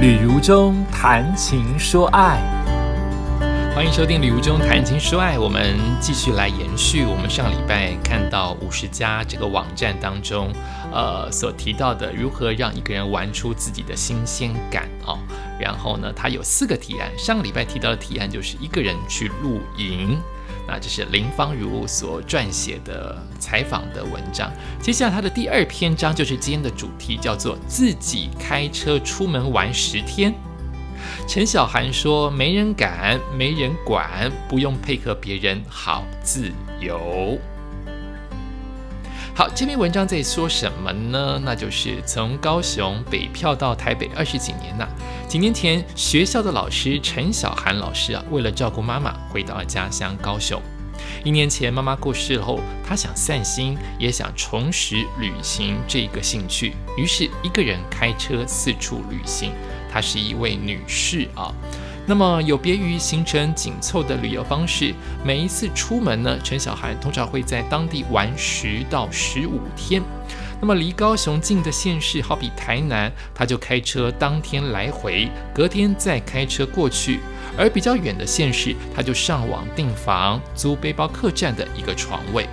[0.00, 2.40] 旅如中谈情说爱，
[3.74, 5.36] 欢迎收听《旅如中谈情说爱》。
[5.38, 10.50] 我们继续来延续我们上礼拜看到五十家这个网站当中，
[10.90, 15.18] 呃，所提到的如何让一个人玩出自己的新鲜感哦。
[15.60, 17.10] 然后呢，他有四个提案。
[17.18, 20.18] 上个礼拜提到的提案就是一个人去露营。
[20.70, 24.48] 那这是林芳如所撰写的采访的文章。
[24.80, 30.32] 接下来，他的第二篇章就是今天的主题，叫做“自己开车出门玩十天”。
[31.26, 37.36] 陈小涵说：“没人敢，没人管，不用配合别人，好自由。”
[39.34, 41.40] 好，这篇文章在说什么呢？
[41.42, 44.86] 那就是从高雄北漂到台北二十几年呐。
[45.30, 50.60] 几年前，学校的老师陈小涵老师啊，为了照顾妈妈，回到了家乡高雄。
[51.22, 59.52] 一年前，妈妈过世后，他想散心，也想重拾旅行这个兴趣，于是一个人开车四处旅行。
[59.88, 61.54] 她是一位女士啊。
[62.06, 64.92] 那么有别于行程紧凑的旅游方式，
[65.24, 70.02] 每一次出门呢，陈小涵通常会在当地玩十到十五天。
[70.60, 77.18] 那么离高雄近的县市，好比台南，他就开车当天来回，隔天再开车过去；
[77.56, 82.46] 而比较远的县市，他就上网订房，租背包客栈的一个床位。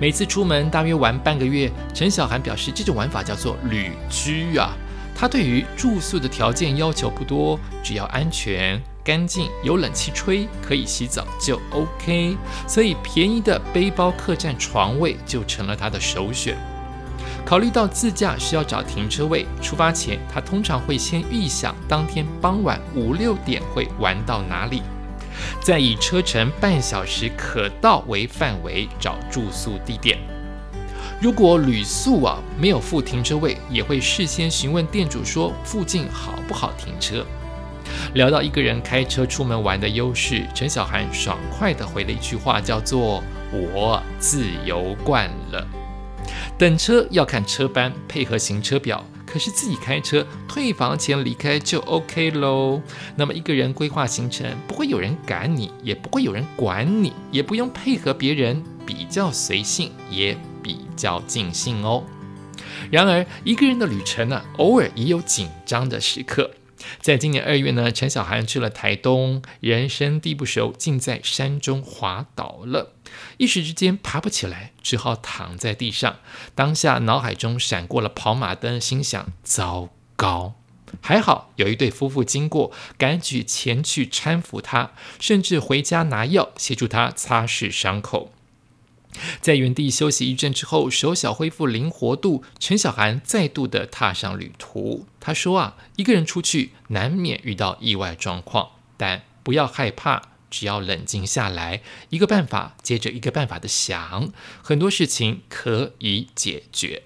[0.00, 4.76] 每次出门大约玩半个月，陈小涵表示，这种玩法叫做旅居啊。
[5.14, 12.36] 他对于住宿的条件要求不多，只要安全、干净、有冷气吹、可以洗澡就 OK。
[12.66, 16.56] 所以便宜的背包客栈床位就成了他的首选。
[17.48, 24.82] 考虑到自驾需要找停车位，出发前他通常会先预想当天傍晚五六点会玩到哪里，
[25.58, 30.18] 再以车程半小时可到为范围找住宿地点。
[31.22, 37.24] 如果旅宿啊没有附停车位，也会事先询问店主说附近好不好停车。
[38.12, 43.24] 聊到一个人开车出门玩的优势，陈小涵爽快地回了一句话，叫做
[43.72, 45.66] “我自由惯了”。
[46.58, 52.82] 等车要看车班，配合行车表，可是自己开车，退房前离开就 OK 喽。
[53.14, 60.36] 那么一个人规划行程，不会有人赶你，也不会有人管你，也不用配合别人，比较随性也。
[60.60, 62.04] 比较尽兴哦。
[62.90, 66.50] 然而，一个人的旅程呢，偶尔也有紧张的时刻。
[67.00, 72.94] 在今年二月呢，陈小涵去了台东，人生地不熟，竟在山中滑倒了，
[73.36, 76.16] 一时之间爬不起来，只好躺在地上。
[76.54, 80.54] 当下脑海中闪过了跑马灯，心想：糟糕！
[81.02, 88.32] 还好有一对夫妇经过，赶紧前去搀扶他，甚至回家拿药协助他擦拭伤口。
[89.40, 95.06] 在原地休息一阵之后，手脚恢复灵活度，陈小涵再度的踏上旅途。
[95.18, 104.30] 他说啊，一个人出去难免遇到意外状况，但不要害怕，只要冷静下来，一个办法接着一个办法的想，
[104.62, 107.02] 很多事情可以解决。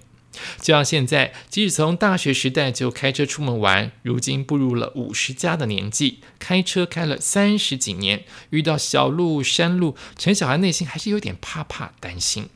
[0.59, 12.49] 就像现在，即使从大学时代就开车出门玩，如今步入了五十加的年纪，开车开了三十几年，遇到小路、山路，陈小涵内心还是有点怕怕、担心。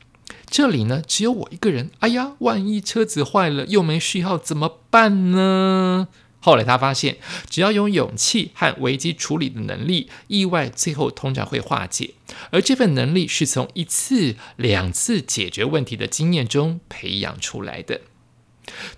[0.50, 6.08] 这里呢，只有我一个人，哎呀，万一车子坏了又没序号怎么办呢？
[6.40, 7.18] 后来他发现，
[7.50, 12.14] 只要有勇气和危机处理的能力，意外最后通常会化解。
[12.50, 18.02] 而这份能力是从一次、两次解决问题的经验中培养出来的。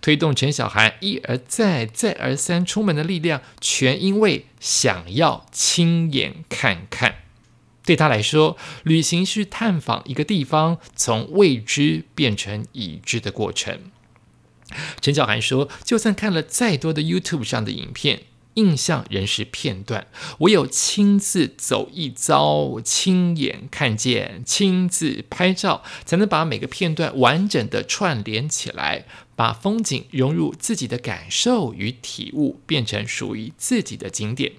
[0.01, 7.15] 推动陈小涵一而再、再而三出门的力量，全因为想要亲眼看看。
[7.85, 13.79] 对他来说，旅行是探访一个地方，从未知变成已知的过程。
[15.01, 18.23] 陈小涵说：“就算看了再多的 YouTube 上的影片，
[18.55, 20.07] 印象仍是片段。
[20.39, 34.53] 唯有亲自走一遭，亲眼看见，亲自拍照，才能把每个片段完整的串联起来，把风景融入自己的感受与体悟，变成属于自己的景点。”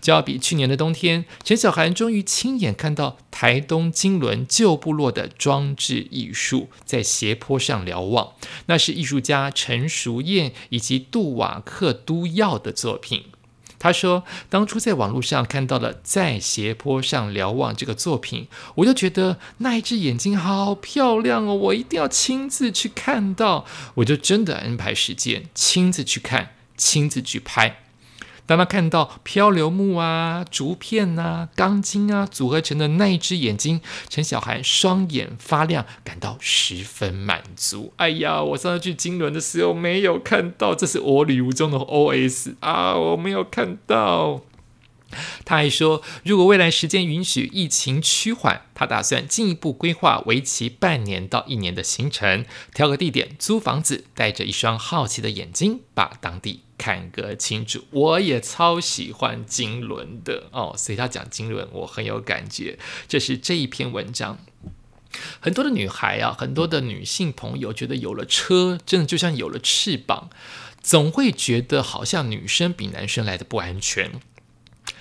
[0.00, 8.32] 就要比去年的冬天，陈小涵终于亲眼看到台东金轮旧部落的装置艺术，在斜坡上瞭望。
[8.66, 13.24] 那是艺术家陈淑燕以及杜瓦克都耀的作品。
[13.82, 23.64] 他说：“当初在网络上看到了在斜坡上瞭望这个作品，我就觉得那一只眼睛好漂亮哦，我一定要亲自去看到。
[23.94, 27.84] 我就真的安排时间，亲自去看，亲自去拍。”
[28.50, 37.92] 当他看到漂流木啊、竹片啊、钢筋啊组合成的那一只眼睛，陈小涵双眼发亮，感到十分满足。
[37.94, 44.40] 哎呀，我上次去金轮的时候没有看到，这是我旅途中的 OS 啊，我没有看到。
[45.44, 57.84] 他还说，如果未来时间允许，疫情趋缓，他打算进一步规划为期半年到一年的行程，挑个地点租房子，带着一双好奇的眼睛，把当地看个清楚。
[57.90, 62.78] 我也超喜欢金轮的哦，所以他讲金轮，我很有感觉。
[63.08, 64.38] 这是这一篇文章，
[65.40, 70.30] 很多的女孩啊，很多的女性朋友觉得有了车，真的就像有了翅膀，
[70.82, 74.12] 总会觉得好像女生比男生来的不安全。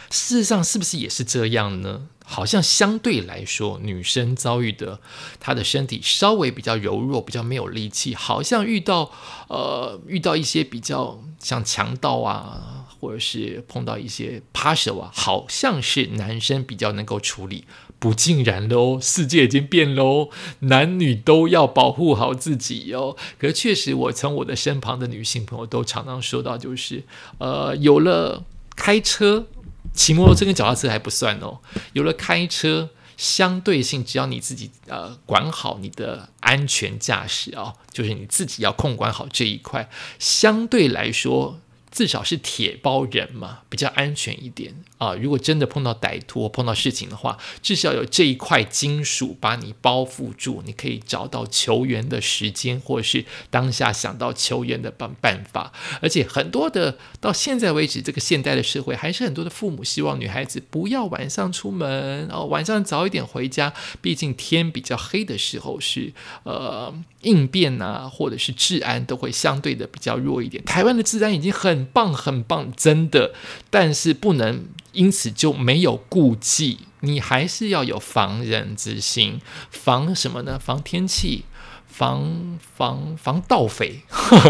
[0.10, 2.08] 事实上，是不是也是这样呢？
[2.24, 5.00] 好像相对来说，女生遭遇的
[5.40, 8.14] 她的身体稍微比较柔弱，比较没有力气。
[8.14, 9.12] 好像遇到
[9.48, 17.66] 呃遇到一些比较像强盗啊，或者是碰到一些扒手啊，好像是男生比较能够处理。
[17.98, 20.30] 不尽然喽，世界已经变喽，
[20.60, 23.18] 男女都要保护好自己哟。
[23.40, 27.04] 可是确实，我从我的身旁的女性朋友都常常说到，就是
[27.40, 28.44] 呃有了
[28.76, 29.48] 开车。
[29.94, 31.60] 骑摩托车跟脚踏车还不算哦，
[31.94, 41.60] 有了开车，相对性只要你自己呃管好你的安全驾驶啊，就是你自己要控管好这一块，相对来说。
[41.92, 45.16] 至少是铁包人嘛，比较安全一点啊。
[45.16, 55.74] 如果真的碰到歹徒或碰到事情的话，至少有这一块金属把你包覆住，你可以找到求援的时间，或是当下想到求援的办办法。
[56.02, 63.74] 而且很多的到现在为止，这个现代的社会还是很多的父母希望女孩子不要晚上出门哦，晚上早一点回家。
[64.02, 66.14] 毕竟天比较黑的时候是
[66.44, 70.64] 呃应变啊，或者是治安都会相对的比较弱一点。
[70.66, 71.79] 台湾的治安已经很。
[71.80, 73.34] 很棒，很棒，真的，
[73.70, 79.40] 但是不能因此就没有顾忌，你还是要有防人之心，
[79.70, 80.60] 防什么呢？
[80.60, 81.46] 防天气，
[81.88, 84.02] 防防防盗匪。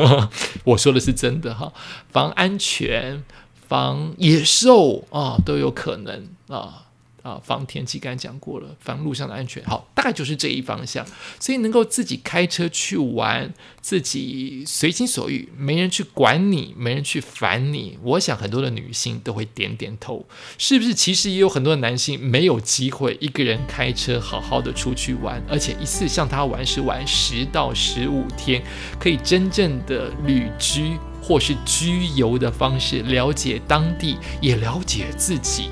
[0.65, 1.71] 我说的是真的哈，
[2.09, 3.23] 防安全，
[3.67, 6.88] 防野兽啊，都有可能啊。
[7.21, 11.05] 啊，防天气刚才讲过了，防路上的安全，好，大概就是这一方向。
[11.39, 17.97] 所以能够自己开车去玩，自己随心所欲，没人去管你，没人去烦你。
[18.03, 20.25] 我想很多的女性都会点点头，
[20.57, 20.93] 是不是？
[20.93, 28.61] 其实也有很多的男性没有机会一个人开车好好的出去玩，而且一次像他玩是玩十到十五天，
[28.99, 35.69] 可以真正的旅居或是居游的方式，了解当地，也了解自己。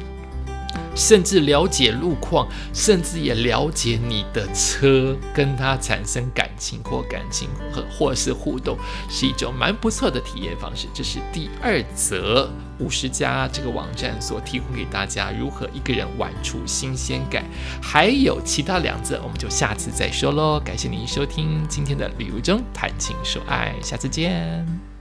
[0.98, 8.76] 甚至了解路况，甚至也了解你的车，跟他产生感情或感情和或是互动，
[9.08, 10.88] 是一种蛮不错的体验方式。
[10.94, 17.46] 这是第二则五十家这个网站所提供给大家如何一个人玩出新鲜感。
[17.82, 20.60] 还有其他两则，我们就下次再说喽。
[20.60, 24.97] 感谢您收听今天的旅游中谈情说爱，下次见。